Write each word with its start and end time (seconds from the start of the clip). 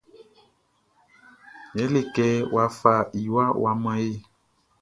Ye 1.75 1.83
le 1.93 2.01
kɛ 2.15 2.27
wa 2.53 2.63
fa 2.79 2.93
iwa 3.21 3.43
wa 3.61 3.71
man 3.83 3.99
yé. 4.05 4.13